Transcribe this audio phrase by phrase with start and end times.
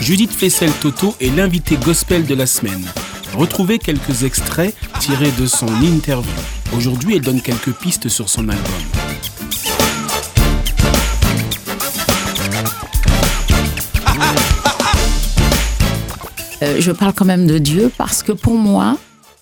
[0.00, 2.84] Judith Flessel-Toto est l'invité gospel de la semaine.
[3.34, 6.32] Retrouvez quelques extraits tirés de son interview.
[6.76, 8.82] Aujourd'hui, elle donne quelques pistes sur son album.
[16.62, 18.98] Euh, je parle quand même de Dieu parce que pour moi,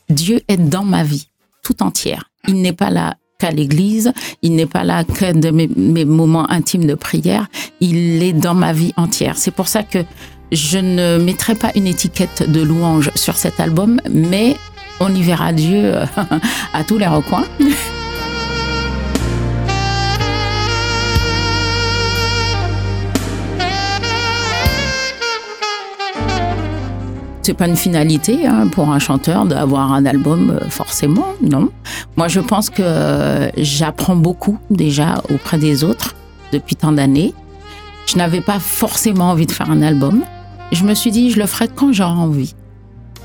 [0.08, 1.28] Dieu est dans ma vie
[1.62, 2.30] tout entière.
[2.48, 4.12] Il n'est pas là qu'à l'église,
[4.42, 7.48] il n'est pas là que de mes, mes moments intimes de prière,
[7.80, 9.36] il est dans ma vie entière.
[9.36, 9.98] C'est pour ça que
[10.52, 14.56] je ne mettrai pas une étiquette de louange sur cet album, mais
[15.00, 15.94] on y verra Dieu
[16.74, 17.46] à tous les recoins.
[27.50, 31.68] C'est pas une finalité hein, pour un chanteur d'avoir un album euh, forcément, non.
[32.16, 36.14] Moi, je pense que euh, j'apprends beaucoup déjà auprès des autres
[36.52, 37.34] depuis tant d'années.
[38.06, 40.22] Je n'avais pas forcément envie de faire un album.
[40.70, 42.54] Je me suis dit, je le ferai quand j'aurai envie.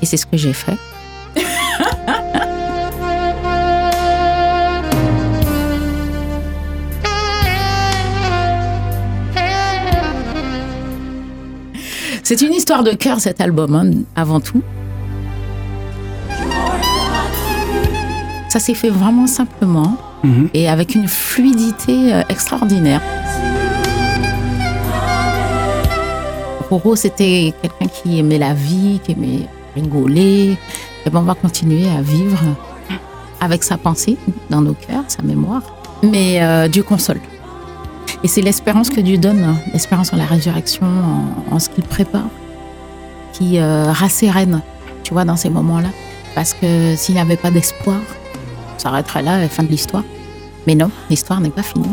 [0.02, 0.76] Et c'est ce que j'ai fait.
[12.28, 14.60] C'est une histoire de cœur cet album, hein, avant tout.
[18.48, 20.48] Ça s'est fait vraiment simplement Mhm.
[20.52, 23.00] et avec une fluidité euh, extraordinaire.
[26.68, 29.46] Roro, c'était quelqu'un qui aimait la vie, qui aimait
[29.76, 30.56] rigoler.
[31.04, 32.40] Et ben, on va continuer à vivre
[33.40, 34.16] avec sa pensée
[34.50, 35.62] dans nos cœurs, sa mémoire.
[36.02, 37.20] Mais euh, Dieu console.
[38.24, 40.86] Et c'est l'espérance que Dieu donne, l'espérance en la résurrection,
[41.50, 42.28] en, ce qu'il prépare,
[43.32, 44.62] qui euh, rassérène,
[45.02, 45.88] tu vois, dans ces moments-là.
[46.34, 48.00] Parce que s'il n'y avait pas d'espoir,
[48.74, 50.04] on s'arrêterait là, fin de l'histoire.
[50.66, 51.86] Mais non, l'histoire n'est pas finie.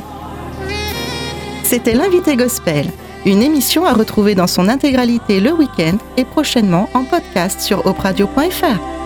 [1.64, 2.88] C'était l'invité gospel,
[3.26, 9.03] une émission à retrouver dans son intégralité le week-end et prochainement en podcast sur opradio.fr.